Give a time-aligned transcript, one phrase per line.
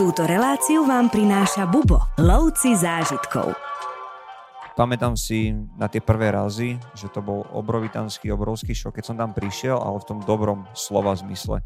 [0.00, 3.52] Túto reláciu vám prináša Bubo, lovci zážitkov.
[4.72, 9.36] Pamätám si na tie prvé razy, že to bol obrovitanský obrovský šok, keď som tam
[9.36, 11.60] prišiel, ale v tom dobrom slova zmysle.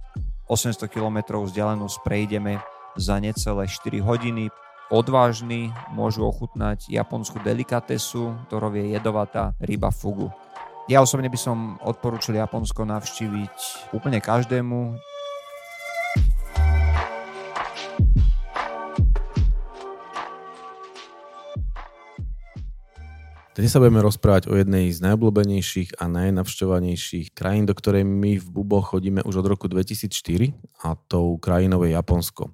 [0.51, 2.59] 800 km vzdialenosť prejdeme
[2.99, 4.51] za necelé 4 hodiny.
[4.91, 10.35] Odvážni môžu ochutnať japonskú delikatesu, ktorou je jedovatá ryba fugu.
[10.91, 14.99] Ja osobne by som odporúčil Japonsko navštíviť úplne každému,
[23.55, 28.47] Dnes sa budeme rozprávať o jednej z najobľúbenejších a najnavštevovanejších krajín, do ktorej my v
[28.51, 30.11] Bubo chodíme už od roku 2004
[30.83, 32.51] a tou krajinou je Japonsko.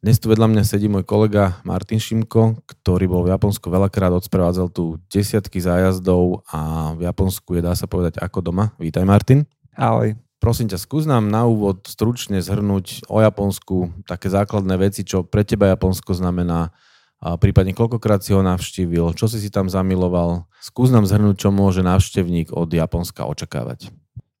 [0.00, 4.72] Dnes tu vedľa mňa sedí môj kolega Martin Šimko, ktorý bol v Japonsku veľakrát, odsprevádzal
[4.72, 8.72] tu desiatky zájazdov a v Japonsku je, dá sa povedať, ako doma.
[8.80, 9.44] Vítaj Martin.
[9.76, 10.16] Ahoj.
[10.40, 15.44] Prosím ťa, skús nám na úvod stručne zhrnúť o Japonsku také základné veci, čo pre
[15.44, 16.72] teba Japonsko znamená,
[17.18, 20.46] a prípadne koľkokrát si ho navštívil, čo si si tam zamiloval.
[20.62, 23.90] Skús nám zhrnúť, čo môže návštevník od Japonska očakávať.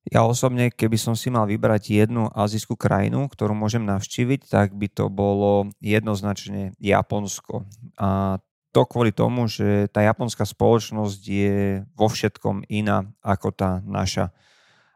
[0.08, 4.88] Ja osobne, keby som si mal vybrať jednu azijskú krajinu, ktorú môžem navštíviť, tak by
[4.88, 7.68] to bolo jednoznačne Japonsko.
[8.00, 8.40] A
[8.72, 14.32] to kvôli tomu, že tá japonská spoločnosť je vo všetkom iná ako tá naša.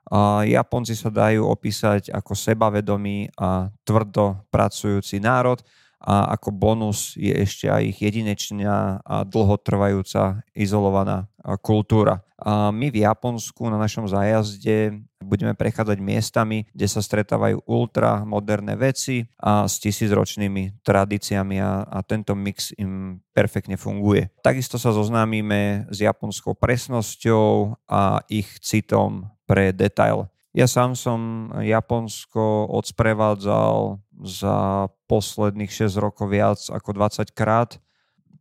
[0.09, 5.61] A Japonci sa dajú opísať ako sebavedomý a tvrdo pracujúci národ,
[6.03, 11.31] a ako bonus je ešte aj ich jedinečná a dlhotrvajúca izolovaná
[11.63, 12.27] kultúra.
[12.43, 18.75] A my v Japonsku na našom zájazde budeme prechádzať miestami, kde sa stretávajú ultra moderné
[18.75, 24.27] veci a s tisícročnými tradíciami a, a tento mix im perfektne funguje.
[24.43, 30.27] Takisto sa zoznámime s japonskou presnosťou a ich citom pre detail.
[30.53, 37.81] Ja sám som Japonsko odsprevádzal za posledných 6 rokov viac ako 20 krát.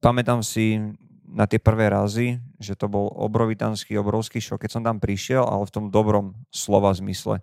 [0.03, 0.75] Pamätám si
[1.23, 5.63] na tie prvé razy, že to bol obrovitanský obrovský šok, keď som tam prišiel, ale
[5.63, 7.39] v tom dobrom slova zmysle.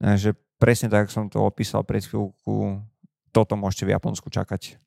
[0.00, 2.80] Že presne tak, ako som to opísal pred chvíľku,
[3.36, 4.80] toto môžete v Japonsku čakať.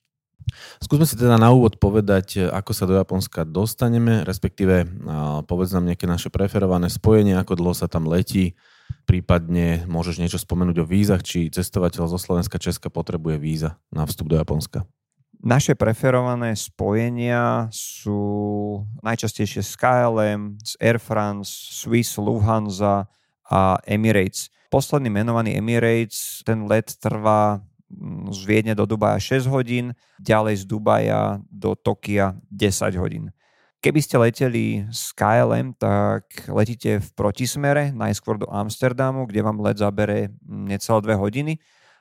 [0.81, 4.89] Skúsme si teda na úvod povedať, ako sa do Japonska dostaneme, respektíve
[5.45, 8.57] povedz nám nejaké naše preferované spojenie, ako dlho sa tam letí,
[9.09, 14.29] Prípadne môžeš niečo spomenúť o vízach, či cestovateľ zo Slovenska Česka potrebuje víza na vstup
[14.29, 14.85] do Japonska.
[15.39, 18.19] Naše preferované spojenia sú
[18.99, 23.07] najčastejšie z KLM, z Air France, Swiss, Lufthansa
[23.47, 24.51] a Emirates.
[24.67, 30.63] Posledný menovaný Emirates, ten let trvá mm, z Viedne do Dubaja 6 hodín, ďalej z
[30.67, 33.31] Dubaja do Tokia 10 hodín.
[33.79, 39.79] Keby ste leteli z KLM, tak letíte v protismere, najskôr do Amsterdamu, kde vám let
[39.79, 41.53] zabere necelé dve hodiny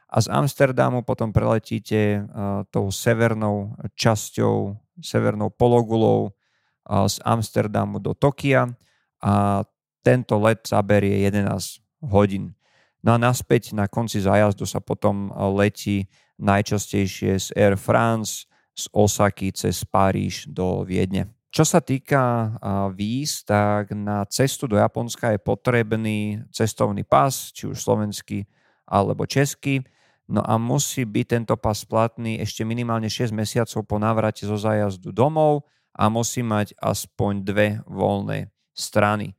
[0.08, 4.72] a z Amsterdamu potom preletíte uh, tou severnou časťou,
[5.04, 8.72] severnou pologulou uh, z Amsterdamu do Tokia
[9.20, 9.62] a
[10.00, 12.56] tento let zaberie 11 hodín.
[13.04, 16.08] No a naspäť na konci zájazdu sa potom letí
[16.40, 21.37] najčastejšie z Air France, z Osaky cez Paríž do Viedne.
[21.48, 22.54] Čo sa týka
[22.92, 28.44] víz, tak na cestu do Japonska je potrebný cestovný pas, či už slovenský
[28.84, 29.80] alebo český.
[30.28, 35.08] No a musí byť tento pas platný ešte minimálne 6 mesiacov po návrate zo zájazdu
[35.08, 35.64] domov
[35.96, 39.32] a musí mať aspoň dve voľné strany.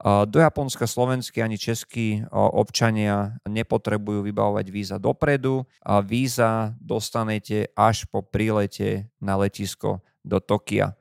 [0.00, 8.24] Do Japonska slovenskí ani českí občania nepotrebujú vybavovať víza dopredu a víza dostanete až po
[8.24, 10.96] prílete na letisko do Tokia.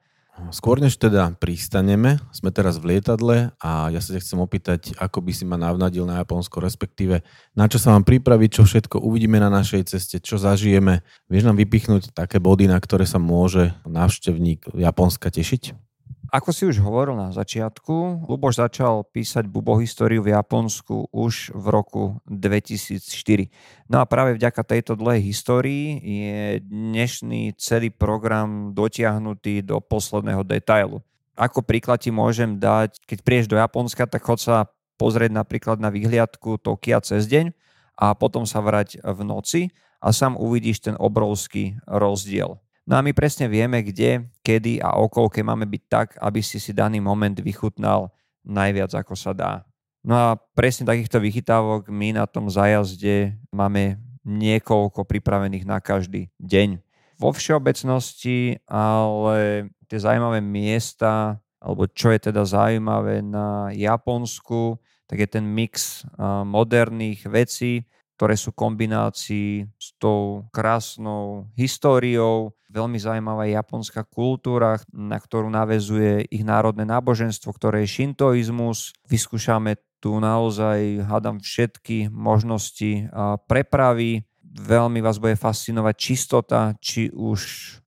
[0.50, 5.20] Skôr než teda pristaneme, sme teraz v lietadle a ja sa ťa chcem opýtať, ako
[5.22, 7.22] by si ma navnadil na Japonsko, respektíve
[7.54, 11.04] na čo sa mám pripraviť, čo všetko uvidíme na našej ceste, čo zažijeme.
[11.28, 15.89] Vieš nám vypichnúť také body, na ktoré sa môže návštevník Japonska tešiť?
[16.30, 22.04] Ako si už hovoril na začiatku, Luboš začal písať bubohistóriu v Japonsku už v roku
[22.30, 23.50] 2004.
[23.90, 31.02] No a práve vďaka tejto dlhej histórii je dnešný celý program dotiahnutý do posledného detailu.
[31.34, 34.70] Ako príklad ti môžem dať, keď prieš do Japonska, tak chod sa
[35.02, 37.58] pozrieť napríklad na vyhliadku Tokia cez deň
[37.98, 39.62] a potom sa vrať v noci
[39.98, 42.62] a sám uvidíš ten obrovský rozdiel.
[42.90, 46.58] No a my presne vieme, kde, kedy a o koľke máme byť tak, aby si
[46.58, 48.10] si daný moment vychutnal
[48.42, 49.62] najviac, ako sa dá.
[50.02, 56.82] No a presne takýchto vychytávok my na tom zajazde máme niekoľko pripravených na každý deň.
[57.22, 65.30] Vo všeobecnosti ale tie zaujímavé miesta, alebo čo je teda zaujímavé na Japonsku, tak je
[65.30, 66.02] ten mix
[66.48, 67.86] moderných vecí
[68.20, 76.44] ktoré sú kombinácii s tou krásnou históriou, veľmi zaujímavá japonská kultúra, na ktorú navezuje ich
[76.44, 78.92] národné náboženstvo, ktoré je šintoizmus.
[79.08, 83.08] Vyskúšame tu naozaj, hádam, všetky možnosti
[83.48, 84.28] prepravy.
[84.44, 87.40] Veľmi vás bude fascinovať čistota, či už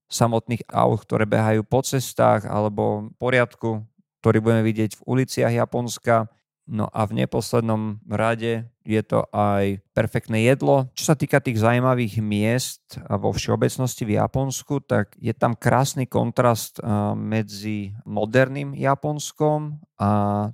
[0.08, 3.84] samotných aut, ktoré behajú po cestách, alebo poriadku,
[4.24, 6.32] ktorý budeme vidieť v uliciach Japonska
[6.62, 10.94] No a v neposlednom rade je to aj perfektné jedlo.
[10.94, 16.78] Čo sa týka tých zaujímavých miest vo všeobecnosti v Japonsku, tak je tam krásny kontrast
[17.18, 20.10] medzi moderným Japonskom a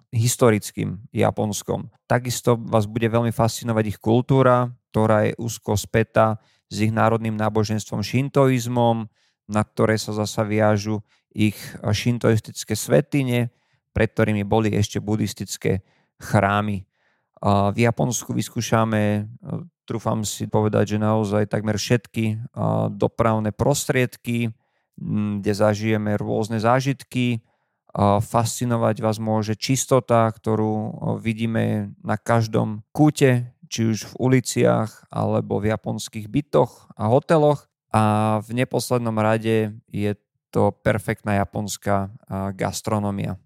[0.08, 1.93] historickým Japonskom.
[2.08, 6.40] Takisto vás bude veľmi fascinovať ich kultúra, ktorá je úzko spätá
[6.72, 9.12] s ich národným náboženstvom šintoizmom,
[9.44, 11.04] na ktoré sa zasa viažu
[11.37, 13.52] ich šintoistické svetine,
[13.93, 15.84] pred ktorými boli ešte buddhistické
[16.19, 16.87] chrámy.
[17.47, 19.31] V Japonsku vyskúšame,
[19.87, 22.50] trúfam si povedať, že naozaj takmer všetky
[22.99, 24.50] dopravné prostriedky,
[25.38, 27.47] kde zažijeme rôzne zážitky.
[27.99, 35.71] Fascinovať vás môže čistota, ktorú vidíme na každom kúte, či už v uliciach alebo v
[35.71, 37.71] japonských bytoch a hoteloch.
[37.88, 40.12] A v neposlednom rade je
[40.53, 42.12] to perfektná japonská
[42.53, 43.41] gastronomia.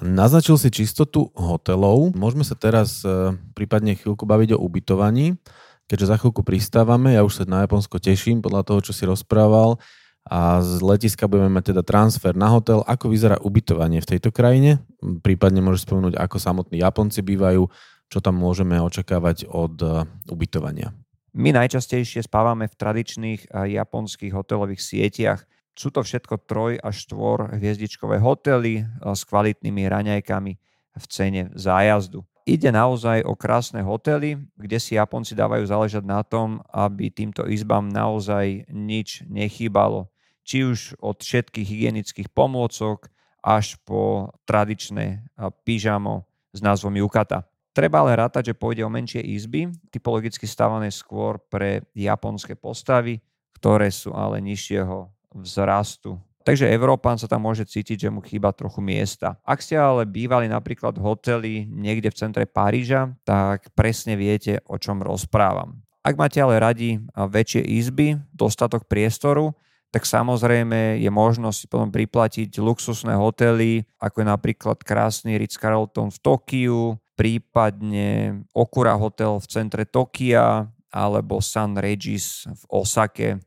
[0.00, 2.16] Naznačil si čistotu hotelov.
[2.16, 5.36] Môžeme sa teraz e, prípadne chvíľku baviť o ubytovaní,
[5.84, 7.12] keďže za chvíľku pristávame.
[7.12, 9.76] Ja už sa na Japonsko teším podľa toho, čo si rozprával.
[10.22, 12.80] A z letiska budeme mať teda transfer na hotel.
[12.88, 14.80] Ako vyzerá ubytovanie v tejto krajine?
[15.02, 17.68] Prípadne môžeš spomenúť, ako samotní Japonci bývajú,
[18.08, 20.96] čo tam môžeme očakávať od e, ubytovania.
[21.36, 25.44] My najčastejšie spávame v tradičných e, japonských hotelových sieťach.
[25.72, 30.52] Sú to všetko troj až štvor hviezdičkové hotely s kvalitnými raňajkami
[30.92, 32.20] v cene zájazdu.
[32.42, 37.86] Ide naozaj o krásne hotely, kde si Japonci dávajú záležať na tom, aby týmto izbám
[37.86, 40.10] naozaj nič nechýbalo.
[40.42, 43.06] Či už od všetkých hygienických pomôcok
[43.40, 45.22] až po tradičné
[45.62, 47.46] pyžamo s názvom yukata.
[47.72, 53.22] Treba ale rátať, že pôjde o menšie izby, typologicky stávané skôr pre japonské postavy,
[53.56, 56.20] ktoré sú ale nižšieho vzrastu.
[56.42, 59.38] Takže Európán sa tam môže cítiť, že mu chýba trochu miesta.
[59.46, 64.74] Ak ste ale bývali napríklad v hoteli niekde v centre Paríža, tak presne viete, o
[64.74, 65.78] čom rozprávam.
[66.02, 69.54] Ak máte ale radi väčšie izby, dostatok priestoru,
[69.94, 76.18] tak samozrejme je možnosť si potom priplatiť luxusné hotely, ako je napríklad krásny Ritz-Carlton v
[76.18, 83.38] Tokiu, prípadne Okura Hotel v centre Tokia, alebo Sun Regis v Osake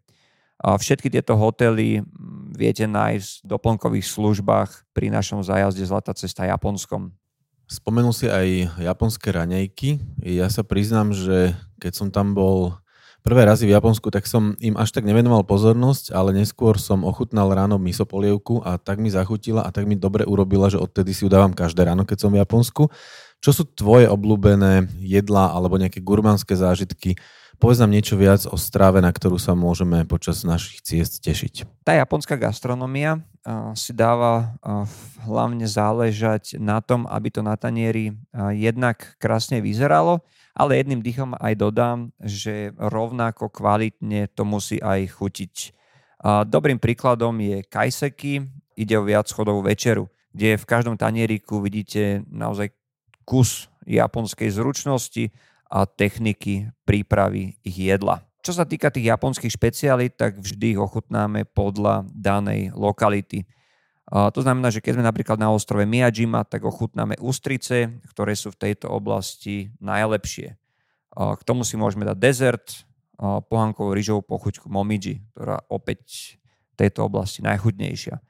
[0.65, 2.01] Všetky tieto hotely
[2.57, 7.13] viete nájsť v doplnkových službách pri našom zájazde Zlatá cesta Japonskom.
[7.69, 10.01] Spomenul si aj japonské raňajky.
[10.25, 12.77] Ja sa priznám, že keď som tam bol
[13.25, 17.49] prvé razy v Japonsku, tak som im až tak nevenoval pozornosť, ale neskôr som ochutnal
[17.53, 21.29] ráno misopolievku a tak mi zachutila a tak mi dobre urobila, že odtedy si ju
[21.29, 22.89] dávam každé ráno, keď som v Japonsku.
[23.41, 27.17] Čo sú tvoje obľúbené jedlá alebo nejaké gurmánske zážitky,
[27.55, 31.83] Povedz nám niečo viac o stráve, na ktorú sa môžeme počas našich ciest tešiť.
[31.87, 33.23] Tá japonská gastronomia
[33.73, 34.57] si dáva
[35.25, 38.13] hlavne záležať na tom, aby to na tanieri
[38.53, 40.21] jednak krásne vyzeralo,
[40.53, 45.55] ale jedným dýchom aj dodám, že rovnako kvalitne to musí aj chutiť.
[46.47, 48.45] Dobrým príkladom je kajseky,
[48.75, 52.75] ide o viac chodovú večeru, kde v každom tanieriku vidíte naozaj
[53.23, 55.29] kus japonskej zručnosti,
[55.83, 58.23] techniky prípravy ich jedla.
[58.39, 63.43] Čo sa týka tých japonských špecialít, tak vždy ich ochutnáme podľa danej lokality.
[64.07, 68.69] To znamená, že keď sme napríklad na ostrove Miyajima, tak ochutnáme ústrice, ktoré sú v
[68.69, 70.53] tejto oblasti najlepšie.
[71.17, 72.85] K tomu si môžeme dať dezert,
[73.49, 76.37] pohankovú rýžovú pochuťku momiji, ktorá opäť
[76.77, 78.21] v tejto oblasti najchudnejšia.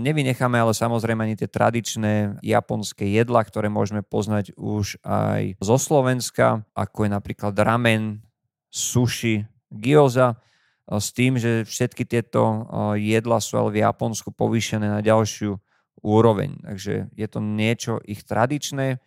[0.00, 6.64] Nevynecháme ale samozrejme ani tie tradičné japonské jedla, ktoré môžeme poznať už aj zo Slovenska,
[6.72, 8.24] ako je napríklad ramen,
[8.72, 10.40] sushi, gyoza,
[10.88, 12.66] s tým, že všetky tieto
[12.98, 15.56] jedla sú ale v Japonsku povýšené na ďalšiu
[16.02, 16.58] úroveň.
[16.64, 18.98] Takže je to niečo ich tradičné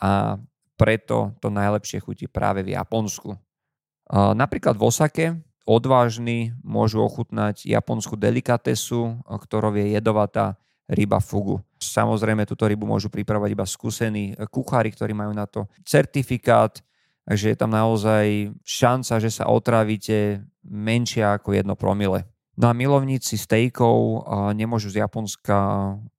[0.00, 0.40] a
[0.80, 3.36] preto to najlepšie chutí práve v Japonsku.
[4.10, 5.26] Napríklad v Osake
[5.68, 10.56] odvážni môžu ochutnať japonskú delikatesu, ktorou je jedovatá
[10.90, 11.62] ryba fugu.
[11.78, 16.82] Samozrejme, túto rybu môžu pripravať iba skúsení kuchári, ktorí majú na to certifikát,
[17.22, 22.26] takže je tam naozaj šanca, že sa otrávite menšia ako jedno promile.
[22.58, 25.56] No a milovníci stejkov nemôžu z Japonska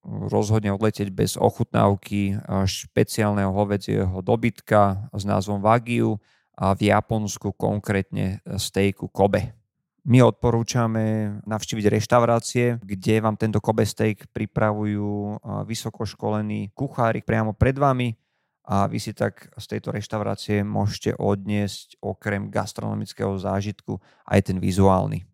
[0.01, 6.17] rozhodne odletieť bez ochutnávky špeciálneho hovedzieho dobytka s názvom Wagyu
[6.61, 9.57] v Japonsku, konkrétne stejku Kobe.
[10.05, 18.13] My odporúčame navštíviť reštaurácie, kde vám tento Kobe steak pripravujú vysokoškolení kuchári priamo pred vami
[18.65, 25.25] a vy si tak z tejto reštaurácie môžete odniesť okrem gastronomického zážitku aj ten vizuálny.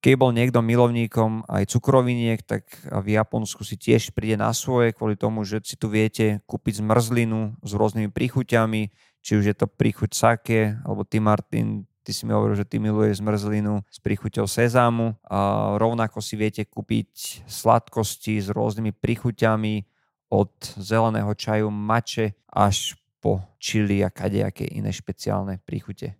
[0.00, 5.12] Keď bol niekto milovníkom aj cukroviniek, tak v Japonsku si tiež príde na svoje kvôli
[5.12, 8.88] tomu, že si tu viete kúpiť zmrzlinu s rôznymi príchuťami,
[9.20, 12.80] či už je to príchuť sake, alebo ty Martin, ty si mi hovoril, že ty
[12.80, 15.14] miluješ zmrzlinu s príchuťou sezámu.
[15.28, 19.84] A rovnako si viete kúpiť sladkosti s rôznymi príchuťami
[20.30, 26.16] od zeleného čaju mače až po čili a kadejaké iné špeciálne príchute.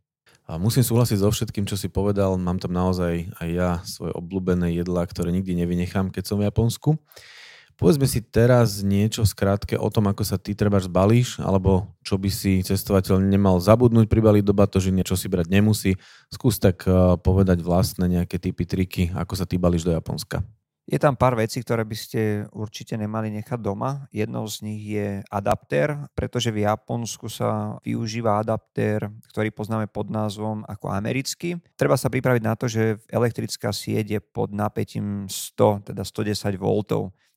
[0.51, 2.35] A musím súhlasiť so všetkým, čo si povedal.
[2.35, 6.99] Mám tam naozaj aj ja svoje obľúbené jedlá, ktoré nikdy nevynechám, keď som v Japonsku.
[7.81, 12.29] Povedzme si teraz niečo skrátke o tom, ako sa ty treba zbalíš, alebo čo by
[12.29, 15.97] si cestovateľ nemal zabudnúť pribaliť do batožiny, čo si brať nemusí.
[16.29, 20.45] Skús tak eh, povedať vlastné nejaké typy, triky, ako sa ty balíš do Japonska.
[20.91, 24.11] Je tam pár vecí, ktoré by ste určite nemali nechať doma.
[24.13, 30.67] Jednou z nich je adaptér, pretože v Japonsku sa využíva adaptér, ktorý poznáme pod názvom
[30.69, 31.57] ako americký.
[31.81, 36.67] Treba sa pripraviť na to, že elektrická sieť je pod napätím 100, teda 110 V.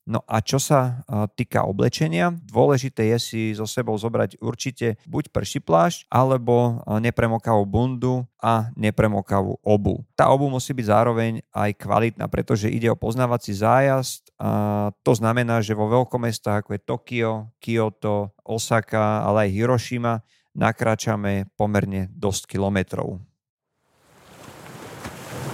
[0.04, 1.08] No a čo sa
[1.40, 8.28] týka oblečenia, dôležité je si so sebou zobrať určite buď prší plášť, alebo nepremokavú bundu
[8.44, 10.04] a nepremokavú obu.
[10.20, 15.64] Tá obu musí byť zároveň aj kvalitná, pretože ide o poznávací zájazd a to znamená,
[15.64, 17.32] že vo veľkomestách ako je Tokio,
[17.64, 20.20] Kyoto, Osaka, ale aj Hiroshima
[20.52, 23.24] nakráčame pomerne dosť kilometrov.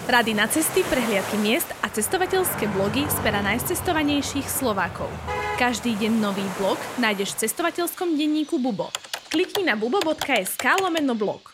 [0.10, 5.06] Rady na cesty, prehliadky miest a cestovateľské blogy z pera najcestovanejších Slovákov.
[5.62, 8.89] Každý deň nový blog nájdeš v cestovateľskom denníku Bubo.
[9.30, 11.54] Klikni na bubo.sk lomeno blog.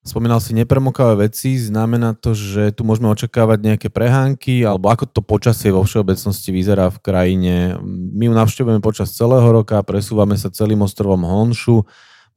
[0.00, 5.20] Spomínal si nepremokavé veci, znamená to, že tu môžeme očakávať nejaké prehánky, alebo ako to
[5.20, 7.76] počasie vo všeobecnosti vyzerá v krajine.
[7.84, 11.84] My ju navštevujeme počas celého roka, presúvame sa celým ostrovom Honšu,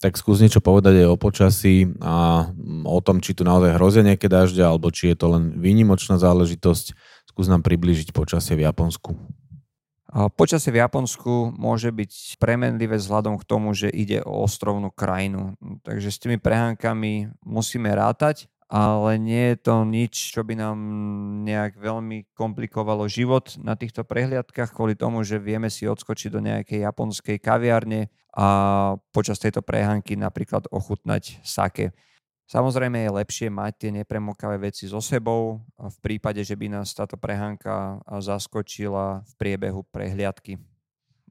[0.04, 2.52] tak skús niečo povedať aj o počasí a
[2.84, 6.92] o tom, či tu naozaj hrozia nejaké dažďa, alebo či je to len výnimočná záležitosť.
[7.32, 9.16] Skús nám približiť počasie v Japonsku.
[10.36, 15.56] Počasie v Japonsku môže byť premenlivé vzhľadom k tomu, že ide o ostrovnú krajinu.
[15.88, 20.78] Takže s tými prehánkami musíme rátať ale nie je to nič, čo by nám
[21.46, 26.82] nejak veľmi komplikovalo život na týchto prehliadkach kvôli tomu, že vieme si odskočiť do nejakej
[26.82, 28.48] japonskej kaviarne a
[29.14, 31.94] počas tejto prehánky napríklad ochutnať sake.
[32.50, 37.14] Samozrejme je lepšie mať tie nepremokavé veci so sebou v prípade, že by nás táto
[37.14, 40.58] prehánka zaskočila v priebehu prehliadky.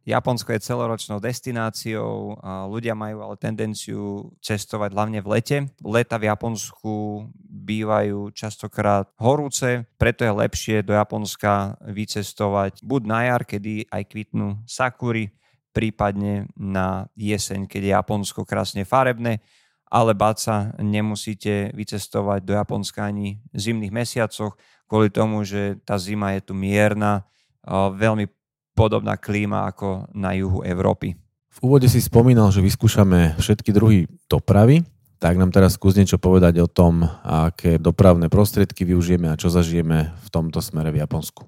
[0.02, 5.56] Japonsko je celoročnou destináciou, a ľudia majú ale tendenciu cestovať hlavne v lete.
[5.78, 13.42] Leta v Japonsku bývajú častokrát horúce, preto je lepšie do Japonska vycestovať buď na jar,
[13.47, 15.30] kedy aj kvitnú sakury,
[15.71, 19.38] prípadne na jeseň, keď je Japonsko krásne farebné,
[19.87, 24.59] ale báca nemusíte vycestovať do Japonska ani v zimných mesiacoch,
[24.90, 27.23] kvôli tomu, že tá zima je tu mierna,
[27.71, 28.26] veľmi
[28.73, 31.17] podobná klíma ako na juhu Európy.
[31.52, 34.88] V úvode si spomínal, že vyskúšame všetky druhy dopravy,
[35.21, 40.11] tak nám teraz skús niečo povedať o tom, aké dopravné prostriedky využijeme a čo zažijeme
[40.11, 41.47] v tomto smere v Japonsku.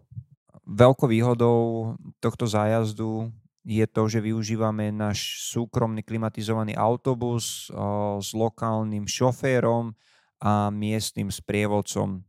[0.68, 3.32] Veľkou výhodou tohto zájazdu
[3.64, 7.72] je to, že využívame náš súkromný klimatizovaný autobus
[8.20, 9.96] s lokálnym šoférom
[10.44, 12.20] a miestnym sprievodcom.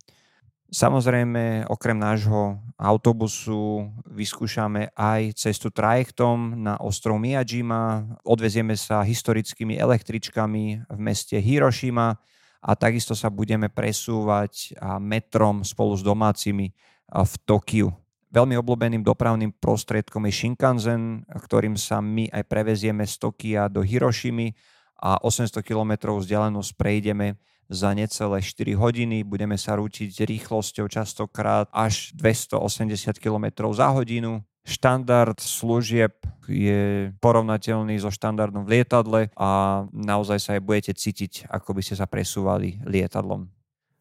[0.65, 10.89] Samozrejme, okrem nášho autobusu vyskúšame aj cestu trajektom na ostrov Miyajima, odvezieme sa historickými električkami
[10.89, 12.17] v meste Hiroshima
[12.65, 16.73] a takisto sa budeme presúvať metrom spolu s domácimi
[17.07, 17.93] v Tokiu.
[18.33, 24.51] Veľmi obľúbeným dopravným prostriedkom je Shinkansen, ktorým sa my aj prevezieme z Tokia do Hirošimy
[24.99, 29.23] a 800 km vzdialenosť prejdeme za necelé 4 hodiny.
[29.25, 34.43] Budeme sa rútiť rýchlosťou častokrát až 280 km za hodinu.
[34.65, 36.17] Štandard služieb
[36.49, 39.49] je porovnateľný so štandardom v lietadle a
[39.93, 43.54] naozaj sa aj budete cítiť, ako by ste sa presúvali lietadlom.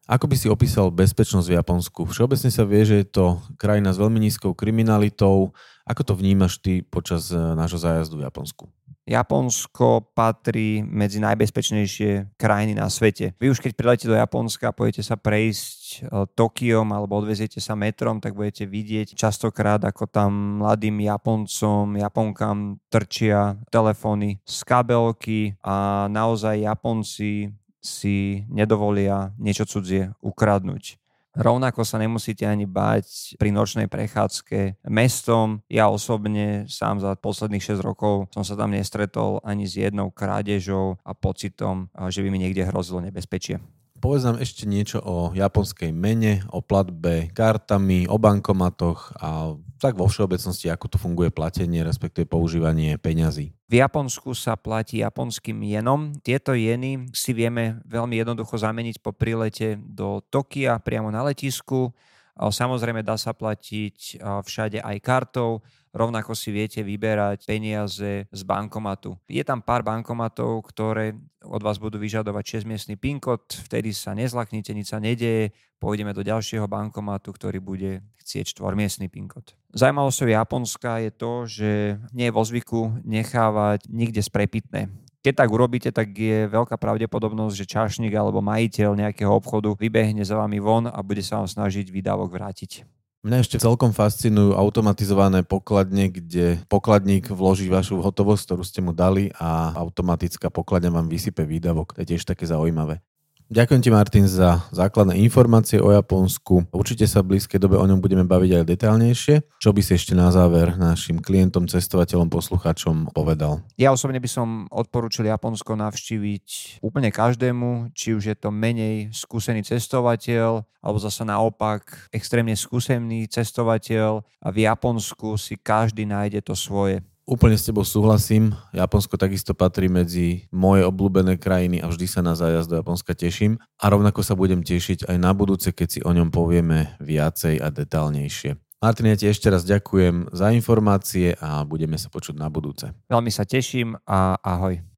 [0.05, 2.05] Ako by si opísal bezpečnosť v Japonsku?
[2.05, 5.49] Všeobecne sa vie, že je to krajina s veľmi nízkou kriminalitou.
[5.81, 8.69] Ako to vnímaš ty počas eh, nášho zájazdu v Japonsku?
[9.05, 13.37] Japonsko patrí medzi najbezpečnejšie krajiny na svete.
[13.37, 17.77] Vy už keď prilete do Japonska a pôjdete sa prejsť e, Tokiom alebo odveziete sa
[17.77, 26.09] metrom, tak budete vidieť častokrát, ako tam mladým Japoncom, Japonkám trčia telefóny z kabelky a
[26.09, 27.53] naozaj Japonci
[27.85, 30.97] si nedovolia niečo cudzie ukradnúť.
[31.35, 35.59] Rovnako sa nemusíte ani báť pri nočnej prechádzke mestom.
[35.67, 40.95] Ja osobne sám za posledných 6 rokov som sa tam nestretol ani s jednou krádežou
[41.03, 43.59] a pocitom, že by mi niekde hrozilo nebezpečie.
[44.05, 50.05] Povedz nám ešte niečo o japonskej mene, o platbe kartami, o bankomatoch a tak vo
[50.05, 53.49] všeobecnosti, ako tu funguje platenie, respektíve používanie peňazí.
[53.65, 56.13] V Japonsku sa platí japonským jenom.
[56.21, 61.89] Tieto jeny si vieme veľmi jednoducho zameniť po prilete do Tokia priamo na letisku.
[62.35, 65.63] Samozrejme dá sa platiť všade aj kartou,
[65.95, 69.15] rovnako si viete vyberať peniaze z bankomatu.
[69.31, 74.75] Je tam pár bankomatov, ktoré od vás budú vyžadovať 6-miestný PIN kód, vtedy sa nezlaknite,
[74.75, 79.55] nič sa nedeje, pôjdeme do ďalšieho bankomatu, ktorý bude chcieť 4-miestný PIN kód.
[79.71, 81.69] Zaujímavosťou Japonska je to, že
[82.11, 84.91] nie je vo zvyku nechávať nikde sprepitné.
[85.25, 90.37] Keď tak urobíte, tak je veľká pravdepodobnosť, že čašník alebo majiteľ nejakého obchodu vybehne za
[90.37, 92.85] vami von a bude sa vám snažiť výdavok vrátiť.
[93.25, 99.33] Mňa ešte celkom fascinujú automatizované pokladne, kde pokladník vloží vašu hotovosť, ktorú ste mu dali
[99.41, 101.97] a automatická pokladňa vám vysype výdavok.
[101.97, 103.01] To je tiež také zaujímavé.
[103.45, 106.65] Ďakujem ti Martin za základné informácie o Japonsku.
[106.73, 109.35] Určite sa v blízkej dobe o ňom budeme baviť aj detaľnejšie.
[109.61, 113.61] Čo by si ešte na záver našim klientom, cestovateľom, poslucháčom povedal?
[113.77, 119.61] Ja osobne by som odporúčil Japonsko navštíviť úplne každému, či už je to menej skúsený
[119.61, 127.05] cestovateľ, alebo zase naopak extrémne skúsený cestovateľ a v Japonsku si každý nájde to svoje.
[127.25, 128.53] Úplne s tebou súhlasím.
[128.69, 133.57] Japonsko takisto patrí medzi moje obľúbené krajiny a vždy sa na zájazd do Japonska teším.
[133.81, 137.73] A rovnako sa budem tešiť aj na budúce, keď si o ňom povieme viacej a
[137.73, 138.61] detálnejšie.
[138.77, 142.93] Martin, ja ti ešte raz ďakujem za informácie a budeme sa počuť na budúce.
[143.09, 144.94] Veľmi sa teším a ahoj.